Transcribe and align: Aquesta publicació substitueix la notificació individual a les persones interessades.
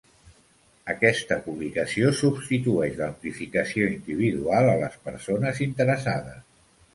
Aquesta 0.93 1.35
publicació 1.47 2.13
substitueix 2.19 2.95
la 3.01 3.11
notificació 3.11 3.91
individual 3.91 4.71
a 4.71 4.75
les 4.85 4.97
persones 5.11 5.63
interessades. 5.69 6.43